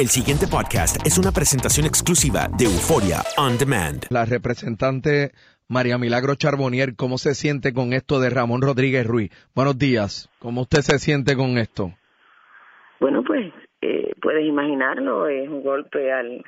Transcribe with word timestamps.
El 0.00 0.08
siguiente 0.08 0.46
podcast 0.46 1.06
es 1.06 1.18
una 1.18 1.30
presentación 1.30 1.84
exclusiva 1.84 2.48
de 2.56 2.64
Euforia 2.64 3.18
On 3.36 3.58
Demand. 3.58 4.06
La 4.08 4.24
representante 4.24 5.32
María 5.68 5.98
Milagro 5.98 6.36
Charbonier, 6.36 6.96
¿cómo 6.96 7.18
se 7.18 7.34
siente 7.34 7.74
con 7.74 7.92
esto 7.92 8.18
de 8.18 8.30
Ramón 8.30 8.62
Rodríguez 8.62 9.06
Ruiz? 9.06 9.30
Buenos 9.54 9.78
días. 9.78 10.30
¿Cómo 10.38 10.62
usted 10.62 10.80
se 10.80 10.98
siente 10.98 11.36
con 11.36 11.58
esto? 11.58 11.92
Bueno, 12.98 13.22
pues 13.22 13.52
eh, 13.82 14.14
puedes 14.22 14.46
imaginarlo, 14.46 15.28
es 15.28 15.48
un 15.48 15.62
golpe 15.62 16.10
al, 16.12 16.44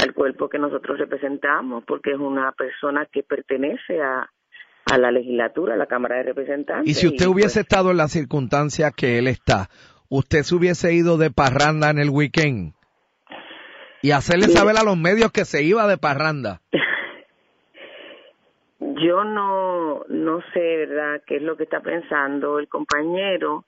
al 0.00 0.14
cuerpo 0.14 0.48
que 0.48 0.58
nosotros 0.58 0.98
representamos, 0.98 1.82
porque 1.84 2.12
es 2.12 2.18
una 2.18 2.52
persona 2.52 3.06
que 3.10 3.22
pertenece 3.22 4.00
a, 4.00 4.30
a 4.86 4.98
la 4.98 5.10
legislatura, 5.10 5.74
a 5.74 5.76
la 5.76 5.86
Cámara 5.86 6.16
de 6.16 6.22
Representantes. 6.24 6.88
Y 6.88 6.94
si 6.94 7.06
usted 7.06 7.26
pues, 7.26 7.34
hubiese 7.34 7.60
estado 7.60 7.90
en 7.90 7.96
las 7.96 8.12
circunstancias 8.12 8.92
que 8.96 9.18
él 9.18 9.28
está, 9.28 9.68
¿usted 10.12 10.42
se 10.42 10.54
hubiese 10.54 10.92
ido 10.92 11.16
de 11.16 11.30
parranda 11.30 11.88
en 11.88 11.98
el 11.98 12.10
weekend? 12.10 12.74
Y 14.02 14.10
hacerle 14.10 14.48
saber 14.48 14.76
a 14.76 14.84
los 14.84 14.98
medios 14.98 15.32
que 15.32 15.46
se 15.46 15.62
iba 15.62 15.86
de 15.86 15.96
parranda. 15.96 16.60
Yo 18.78 19.24
no, 19.24 20.04
no 20.08 20.42
sé, 20.52 20.86
¿verdad?, 20.86 21.22
qué 21.26 21.36
es 21.36 21.42
lo 21.42 21.56
que 21.56 21.62
está 21.62 21.80
pensando 21.80 22.58
el 22.58 22.68
compañero. 22.68 23.64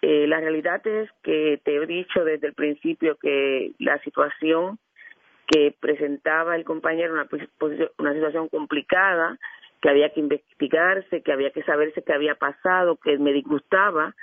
Eh, 0.00 0.28
la 0.28 0.38
realidad 0.38 0.86
es 0.86 1.10
que 1.24 1.60
te 1.64 1.74
he 1.74 1.86
dicho 1.86 2.24
desde 2.24 2.46
el 2.46 2.54
principio 2.54 3.16
que 3.16 3.72
la 3.80 3.98
situación 4.00 4.78
que 5.48 5.74
presentaba 5.80 6.54
el 6.54 6.64
compañero 6.64 7.14
una, 7.14 7.26
una 7.98 8.12
situación 8.12 8.48
complicada, 8.48 9.38
que 9.82 9.88
había 9.88 10.10
que 10.10 10.20
investigarse, 10.20 11.22
que 11.22 11.32
había 11.32 11.50
que 11.50 11.64
saberse 11.64 12.02
qué 12.02 12.12
había 12.12 12.36
pasado, 12.36 12.96
que 12.96 13.18
me 13.18 13.32
disgustaba 13.32 14.14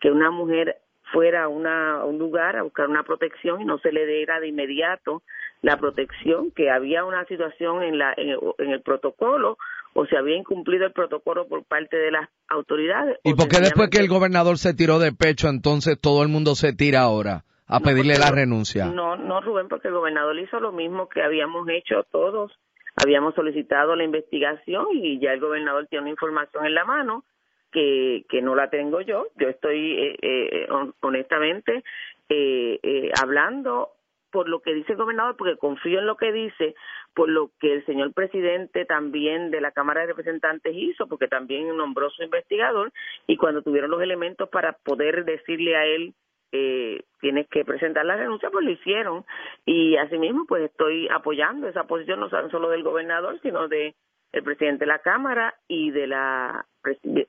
que 0.00 0.10
una 0.10 0.30
mujer 0.30 0.76
fuera 1.12 1.44
a, 1.44 1.48
una, 1.48 2.00
a 2.00 2.04
un 2.04 2.18
lugar 2.18 2.56
a 2.56 2.62
buscar 2.62 2.88
una 2.88 3.02
protección 3.02 3.60
y 3.60 3.64
no 3.64 3.78
se 3.78 3.92
le 3.92 4.06
diera 4.06 4.40
de 4.40 4.48
inmediato 4.48 5.22
la 5.62 5.76
protección, 5.76 6.52
que 6.52 6.70
había 6.70 7.04
una 7.04 7.24
situación 7.24 7.82
en, 7.82 7.98
la, 7.98 8.14
en, 8.16 8.28
el, 8.28 8.38
en 8.58 8.70
el 8.70 8.80
protocolo 8.82 9.58
o 9.94 10.06
se 10.06 10.16
había 10.16 10.36
incumplido 10.36 10.86
el 10.86 10.92
protocolo 10.92 11.48
por 11.48 11.64
parte 11.64 11.96
de 11.96 12.12
las 12.12 12.28
autoridades. 12.48 13.18
¿Y 13.24 13.34
por 13.34 13.48
qué 13.48 13.58
después 13.58 13.90
que 13.90 13.98
el 13.98 14.08
gobernador 14.08 14.58
se 14.58 14.74
tiró 14.74 14.98
de 14.98 15.12
pecho, 15.12 15.48
entonces 15.48 16.00
todo 16.00 16.22
el 16.22 16.28
mundo 16.28 16.54
se 16.54 16.72
tira 16.72 17.00
ahora 17.00 17.44
a 17.66 17.80
pedirle 17.80 18.14
porque 18.14 18.26
la 18.26 18.30
renuncia? 18.30 18.86
No, 18.86 19.16
no, 19.16 19.40
Rubén, 19.40 19.68
porque 19.68 19.88
el 19.88 19.94
gobernador 19.94 20.38
hizo 20.38 20.60
lo 20.60 20.72
mismo 20.72 21.08
que 21.08 21.22
habíamos 21.22 21.68
hecho 21.68 22.04
todos. 22.12 22.52
Habíamos 22.94 23.34
solicitado 23.34 23.96
la 23.96 24.04
investigación 24.04 24.86
y 24.92 25.20
ya 25.20 25.32
el 25.32 25.40
gobernador 25.40 25.86
tiene 25.88 26.02
una 26.02 26.10
información 26.10 26.66
en 26.66 26.74
la 26.74 26.84
mano 26.84 27.24
que, 27.72 28.24
que 28.28 28.42
no 28.42 28.54
la 28.54 28.70
tengo 28.70 29.00
yo. 29.00 29.26
Yo 29.36 29.48
estoy, 29.48 29.92
eh, 30.00 30.16
eh, 30.22 30.66
hon- 30.70 30.94
honestamente, 31.00 31.82
eh, 32.28 32.78
eh, 32.82 33.10
hablando 33.20 33.90
por 34.30 34.48
lo 34.48 34.60
que 34.60 34.74
dice 34.74 34.92
el 34.92 34.98
gobernador, 34.98 35.36
porque 35.38 35.56
confío 35.56 36.00
en 36.00 36.06
lo 36.06 36.16
que 36.16 36.32
dice, 36.32 36.74
por 37.14 37.30
lo 37.30 37.50
que 37.60 37.72
el 37.72 37.86
señor 37.86 38.12
presidente 38.12 38.84
también 38.84 39.50
de 39.50 39.62
la 39.62 39.72
Cámara 39.72 40.02
de 40.02 40.08
Representantes 40.08 40.74
hizo, 40.76 41.06
porque 41.06 41.28
también 41.28 41.74
nombró 41.76 42.10
su 42.10 42.22
investigador, 42.22 42.92
y 43.26 43.38
cuando 43.38 43.62
tuvieron 43.62 43.90
los 43.90 44.02
elementos 44.02 44.48
para 44.50 44.74
poder 44.74 45.24
decirle 45.24 45.76
a 45.76 45.86
él 45.86 46.12
eh, 46.52 47.02
tienes 47.20 47.46
que 47.48 47.64
presentar 47.64 48.04
la 48.06 48.16
renuncia, 48.16 48.50
pues 48.50 48.64
lo 48.64 48.70
hicieron. 48.70 49.24
Y 49.66 49.96
asimismo, 49.96 50.44
pues 50.46 50.62
estoy 50.64 51.08
apoyando 51.10 51.68
esa 51.68 51.84
posición 51.84 52.20
no 52.20 52.28
solo 52.30 52.70
del 52.70 52.82
gobernador, 52.82 53.38
sino 53.42 53.68
de 53.68 53.94
el 54.32 54.42
presidente 54.42 54.84
de 54.84 54.86
la 54.88 54.98
Cámara 54.98 55.54
y 55.68 55.90
de 55.90 56.06
la 56.06 56.64
presi- 56.82 57.26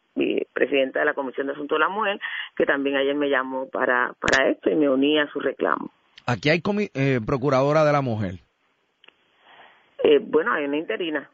presidenta 0.54 1.00
de 1.00 1.06
la 1.06 1.14
Comisión 1.14 1.48
de 1.48 1.54
Asuntos 1.54 1.78
de 1.78 1.80
la 1.80 1.90
Mujer, 1.90 2.20
que 2.56 2.66
también 2.66 2.98
ayer 2.98 3.16
me 3.16 3.30
llamó 3.30 3.68
para, 3.70 4.14
para 4.20 4.50
esto 4.50 4.70
y 4.70 4.76
me 4.76 4.90
uní 4.90 5.20
a 5.20 5.28
su 5.32 5.40
reclamo. 5.40 5.90
Aquí 6.26 6.50
hay 6.50 6.60
comi- 6.60 6.92
eh, 6.94 7.20
procuradora 7.26 7.84
de 7.86 7.92
la 7.94 8.02
mujer. 8.02 8.36
Eh, 10.04 10.20
bueno, 10.22 10.54
hay 10.54 10.66
una 10.66 10.78
interina. 10.78 11.30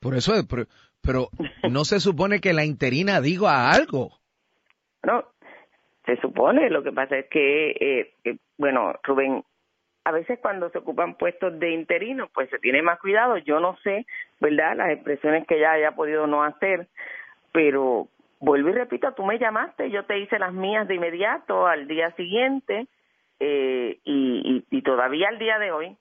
Por 0.00 0.14
eso, 0.14 0.34
es, 0.34 0.44
pero, 0.46 0.64
pero 1.02 1.28
no 1.70 1.84
se 1.84 2.00
supone 2.00 2.40
que 2.40 2.52
la 2.52 2.64
interina 2.64 3.20
diga 3.20 3.70
algo. 3.70 4.12
No, 5.02 5.24
se 6.06 6.16
supone, 6.20 6.70
lo 6.70 6.82
que 6.82 6.92
pasa 6.92 7.18
es 7.18 7.26
que, 7.28 7.70
eh, 7.70 8.12
eh, 8.24 8.36
bueno, 8.56 8.94
Rubén, 9.02 9.44
a 10.08 10.10
veces 10.10 10.38
cuando 10.40 10.70
se 10.70 10.78
ocupan 10.78 11.16
puestos 11.16 11.58
de 11.58 11.70
interino, 11.70 12.30
pues 12.32 12.48
se 12.48 12.58
tiene 12.58 12.80
más 12.80 12.98
cuidado. 12.98 13.36
Yo 13.36 13.60
no 13.60 13.76
sé, 13.84 14.06
¿verdad?, 14.40 14.74
las 14.74 14.90
expresiones 14.90 15.46
que 15.46 15.56
ella 15.58 15.72
haya 15.72 15.92
podido 15.92 16.26
no 16.26 16.42
hacer, 16.42 16.86
pero 17.52 18.08
vuelvo 18.40 18.70
y 18.70 18.72
repito, 18.72 19.12
tú 19.12 19.22
me 19.22 19.38
llamaste, 19.38 19.90
yo 19.90 20.06
te 20.06 20.18
hice 20.18 20.38
las 20.38 20.54
mías 20.54 20.88
de 20.88 20.94
inmediato 20.94 21.66
al 21.66 21.86
día 21.86 22.10
siguiente 22.12 22.86
eh, 23.38 23.98
y, 24.02 24.64
y, 24.70 24.78
y 24.78 24.82
todavía 24.82 25.28
al 25.28 25.38
día 25.38 25.58
de 25.58 25.72
hoy 25.72 25.96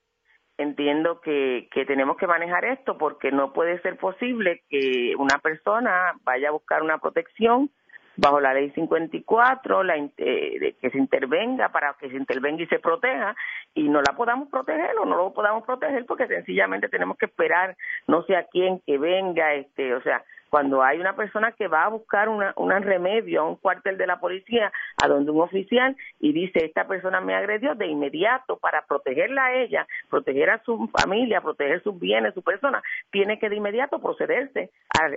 entiendo 0.58 1.20
que, 1.20 1.68
que 1.72 1.86
tenemos 1.86 2.16
que 2.16 2.28
manejar 2.28 2.64
esto 2.64 2.98
porque 2.98 3.32
no 3.34 3.52
puede 3.52 3.82
ser 3.82 3.98
posible 3.98 4.64
que 4.70 5.16
una 5.18 5.40
persona 5.40 6.14
vaya 6.24 6.48
a 6.48 6.54
buscar 6.54 6.82
una 6.82 6.98
protección 7.00 7.70
bajo 8.18 8.40
la 8.40 8.54
ley 8.54 8.72
54, 8.72 9.84
la, 9.84 9.96
eh, 9.96 10.76
que 10.82 10.90
se 10.90 10.98
intervenga 10.98 11.70
para 11.70 11.94
que 11.94 12.10
se 12.10 12.18
intervenga 12.18 12.64
y 12.64 12.68
se 12.68 12.80
proteja 12.80 13.36
y 13.74 13.88
no 13.88 14.02
la 14.02 14.16
podamos 14.16 14.50
proteger 14.50 14.98
o 14.98 15.06
no 15.06 15.16
lo 15.16 15.34
podamos 15.34 15.64
proteger 15.64 16.06
porque 16.06 16.28
sencillamente 16.28 16.90
tenemos 16.90 17.18
que 17.18 17.28
esperar 17.28 17.78
no 18.08 18.24
sé 18.24 18.36
a 18.36 18.46
quién 18.48 18.82
que 18.86 18.98
venga, 18.98 19.54
este, 19.54 19.94
o 19.94 20.02
sea, 20.02 20.24
cuando 20.50 20.84
hay 20.84 21.00
una 21.00 21.16
persona 21.16 21.52
que 21.52 21.68
va 21.68 21.86
a 21.86 21.90
buscar 21.90 22.30
una, 22.30 22.54
un 22.56 22.72
remedio 22.72 23.42
a 23.42 23.50
un 23.50 23.56
cuartel 23.56 23.98
de 23.98 24.08
la 24.08 24.20
policía, 24.20 24.72
a 25.02 25.08
donde 25.08 25.32
un 25.32 25.42
oficial, 25.42 25.96
y 26.20 26.34
dice, 26.34 26.66
esta 26.66 26.88
persona 26.88 27.22
me 27.22 27.36
agredió, 27.36 27.76
de 27.76 27.88
inmediato, 27.88 28.58
para 28.58 28.84
protegerla 28.84 29.46
a 29.46 29.54
ella, 29.56 29.88
proteger 30.10 30.50
a 30.50 30.64
su 30.64 30.88
familia, 30.88 31.42
proteger 31.42 31.82
sus 31.84 32.00
bienes, 32.00 32.34
su 32.34 32.42
persona, 32.42 32.82
tiene 33.12 33.40
que 33.40 33.50
de 33.50 33.56
inmediato 33.56 34.00
procederse 34.00 34.72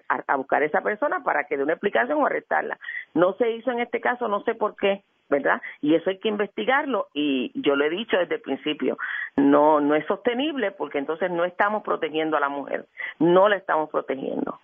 a, 0.08 0.36
buscar 0.36 0.62
a 0.62 0.66
esa 0.66 0.80
persona 0.80 1.22
para 1.22 1.44
que 1.44 1.56
dé 1.56 1.62
una 1.62 1.74
explicación 1.74 2.18
o 2.18 2.26
arrestarla. 2.26 2.78
No 3.14 3.34
se 3.34 3.50
hizo 3.50 3.70
en 3.70 3.80
este 3.80 4.00
caso, 4.00 4.28
no 4.28 4.42
sé 4.42 4.54
por 4.54 4.76
qué, 4.76 5.02
¿verdad? 5.28 5.62
Y 5.80 5.94
eso 5.94 6.10
hay 6.10 6.18
que 6.18 6.28
investigarlo 6.28 7.08
y 7.14 7.52
yo 7.54 7.76
lo 7.76 7.84
he 7.84 7.90
dicho 7.90 8.18
desde 8.18 8.36
el 8.36 8.40
principio, 8.40 8.98
no 9.36 9.80
no 9.80 9.94
es 9.94 10.04
sostenible 10.06 10.72
porque 10.72 10.98
entonces 10.98 11.30
no 11.30 11.44
estamos 11.44 11.82
protegiendo 11.84 12.36
a 12.36 12.40
la 12.40 12.48
mujer, 12.48 12.86
no 13.18 13.48
la 13.48 13.56
estamos 13.56 13.90
protegiendo. 13.90 14.58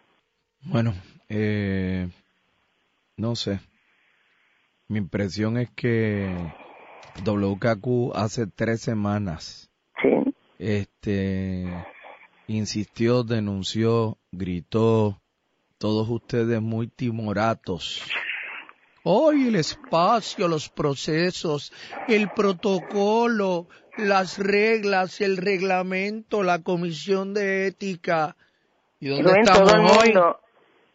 Bueno, 0.67 0.95
eh, 1.29 2.09
no 3.17 3.37
sé. 3.37 3.61
Mi 4.89 4.99
impresión 4.99 5.57
es 5.59 5.71
que 5.71 6.29
WKQ 7.25 8.15
hace 8.15 8.47
tres 8.47 8.81
semanas 8.81 9.71
este, 10.59 11.67
insistió, 12.47 13.23
denunció, 13.23 14.19
gritó, 14.33 15.21
todos 15.79 16.09
ustedes 16.09 16.61
muy 16.61 16.89
timoratos. 16.89 18.03
Hoy 19.05 19.49
el 19.49 19.57
espacio, 19.57 20.49
los 20.49 20.69
procesos, 20.69 21.73
el 22.09 22.29
protocolo, 22.31 23.69
las 23.97 24.39
reglas, 24.39 25.21
el 25.21 25.37
reglamento, 25.37 26.43
la 26.43 26.61
comisión 26.61 27.35
de 27.35 27.69
ética. 27.69 28.37
¿Y 28.99 29.09
dónde 29.09 29.33
estamos 29.41 29.99
hoy? 29.99 30.13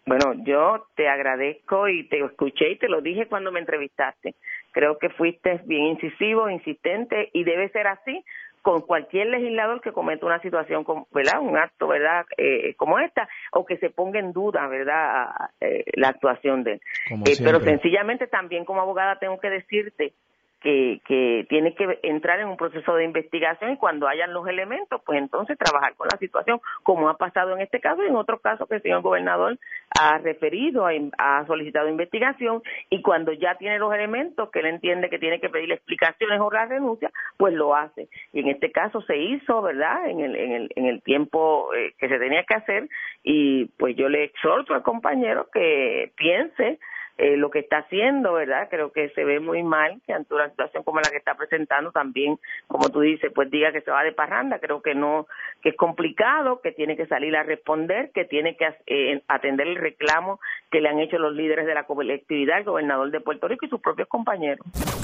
Bueno, 0.06 0.34
yo 0.44 0.88
te 0.96 1.08
agradezco 1.08 1.88
y 1.88 2.08
te 2.08 2.24
escuché 2.24 2.72
y 2.72 2.78
te 2.78 2.90
lo 2.90 3.02
dije 3.02 3.28
cuando 3.28 3.52
me 3.52 3.60
entrevistaste. 3.60 4.36
Creo 4.72 4.98
que 4.98 5.10
fuiste 5.10 5.62
bien 5.66 5.86
incisivo, 5.86 6.50
insistente 6.50 7.30
y 7.34 7.44
debe 7.44 7.70
ser 7.70 7.88
así 7.88 8.24
con 8.62 8.82
cualquier 8.82 9.28
legislador 9.28 9.82
que 9.82 9.92
cometa 9.92 10.26
una 10.26 10.42
situación, 10.42 10.86
¿verdad? 11.12 11.42
Un 11.42 11.58
acto, 11.58 11.88
¿verdad? 11.88 12.26
Eh, 12.38 12.76
como 12.76 13.00
esta, 13.00 13.28
o 13.54 13.66
que 13.66 13.78
se 13.78 13.90
ponga 13.90 14.20
en 14.20 14.34
duda, 14.34 14.68
¿verdad? 14.68 15.30
Eh, 15.60 15.84
la 15.94 16.10
actuación 16.10 16.64
de 16.64 16.74
él. 16.74 16.82
Eh, 17.26 17.34
pero 17.44 17.60
sencillamente 17.60 18.28
también 18.28 18.66
como 18.66 18.82
abogada 18.82 19.18
tengo 19.18 19.40
que 19.40 19.50
decirte 19.50 20.14
que, 20.62 21.02
que 21.06 21.46
tiene 21.50 21.74
que 21.74 22.00
entrar 22.04 22.40
en 22.40 22.48
un 22.48 22.58
proceso 22.58 22.96
de 22.96 23.06
investigación 23.06 23.72
y 23.72 23.78
cuando 23.78 24.08
hayan 24.08 24.34
los 24.34 24.48
elementos, 24.48 25.02
pues 25.06 25.18
entonces 25.18 25.58
trabajar 25.58 25.96
con 25.96 26.08
la 26.12 26.18
situación, 26.18 26.60
como 26.84 27.10
ha 27.10 27.18
pasado 27.18 27.54
en 27.56 27.62
este 27.62 27.80
caso 27.80 28.04
y 28.04 28.08
en 28.08 28.16
otros 28.16 28.42
casos 28.42 28.68
que 28.70 28.76
el 28.76 28.82
señor 28.82 29.02
gobernador 29.02 29.58
ha 30.00 30.20
referido, 30.20 30.88
ha 31.18 31.46
solicitado 31.48 31.90
investigación 31.90 32.62
y 32.90 33.02
cuando 33.02 33.34
ya 33.34 33.56
tiene 33.56 33.80
los 33.80 33.94
elementos 33.94 34.50
que 34.52 34.60
él 34.60 34.68
entiende 34.68 35.10
que 35.10 35.20
tiene 35.20 35.42
que 35.42 35.50
pedir 35.50 35.72
explicaciones 35.72 36.40
o 36.40 36.52
la 36.52 36.66
renuncia, 36.66 37.12
pues 37.38 37.54
lo 37.54 37.76
hace. 37.76 38.08
Y 38.32 38.42
en 38.42 38.50
este 38.50 38.72
caso 38.72 39.02
se 39.02 39.18
hizo, 39.18 39.62
¿verdad?, 39.62 40.10
en 40.10 40.20
el, 40.20 40.36
en 40.36 40.52
el, 40.52 40.72
en 40.76 40.86
el 40.86 41.02
tiempo 41.02 41.74
eh, 41.74 41.94
que 41.98 42.08
se 42.08 42.20
tenía 42.20 42.44
que 42.44 42.56
hacer 42.56 42.88
y 43.24 43.66
pues 43.78 43.96
yo 43.96 44.10
le 44.10 44.26
exhorto 44.26 44.74
al 44.74 44.84
compañero 44.84 45.48
que 45.52 46.12
piense 46.16 46.80
eh, 47.18 47.38
lo 47.38 47.50
que 47.50 47.60
está 47.60 47.80
haciendo, 47.80 48.34
¿verdad? 48.34 48.68
Creo 48.70 48.92
que 48.92 49.10
se 49.10 49.24
ve 49.24 49.40
muy 49.40 49.64
mal 49.64 50.02
que 50.06 50.14
ante 50.14 50.34
una 50.34 50.50
situación 50.50 50.84
como 50.84 51.00
la 51.00 51.10
que 51.10 51.18
está 51.18 51.36
presentando 51.36 51.92
también, 51.92 52.38
como 52.68 52.90
tú 52.90 53.02
dices, 53.02 53.32
pues 53.34 53.50
diga 53.52 53.72
que 53.72 53.82
se 53.82 53.92
va 53.92 54.04
de 54.04 54.12
parranda. 54.12 54.60
Creo 54.60 54.82
que 54.82 54.96
no, 54.96 55.28
que 55.62 55.70
es 55.70 55.76
complicado, 55.76 56.62
que 56.62 56.72
tiene 56.72 56.98
que 56.98 57.08
salir 57.08 57.36
a 57.36 57.44
responder, 57.44 58.12
que 58.12 58.26
tiene 58.26 58.56
que 58.56 58.68
eh, 58.88 59.22
atender 59.28 59.68
el 59.68 59.76
reclamo 59.76 60.40
que 60.72 60.82
le 60.82 60.90
han 60.90 61.00
hecho 61.00 61.18
los 61.18 61.34
líderes 61.34 61.66
de 61.66 61.74
la 61.74 61.84
colectividad, 61.84 62.60
el 62.60 62.64
gobernador 62.64 63.12
de 63.12 63.22
Puerto 63.22 63.48
Rico 63.48 63.66
y 63.66 63.70
sus 63.70 63.82
propios 63.82 64.08
compañeros. 64.08 64.66